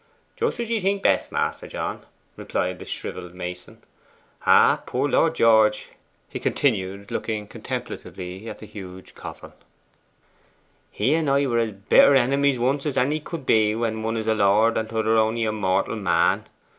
[0.35, 2.03] 'Just as ye think best, Master John,'
[2.35, 3.83] replied the shrivelled mason.
[4.47, 5.89] 'Ah, poor Lord George!'
[6.27, 9.53] he continued, looking contemplatively at the huge coffin;
[10.89, 14.25] 'he and I were as bitter enemies once as any could be when one is
[14.25, 16.45] a lord and t'other only a mortal man.